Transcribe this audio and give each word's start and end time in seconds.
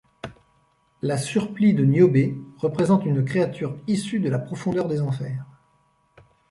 La 1.03 1.15
Surplis 1.19 1.75
de 1.75 1.85
Niobe 1.85 2.35
représente 2.57 3.05
une 3.05 3.23
créature 3.23 3.77
issue 3.85 4.19
de 4.19 4.31
la 4.31 4.39
profondeur 4.39 4.87
des 4.87 4.99
Enfers. 4.99 5.45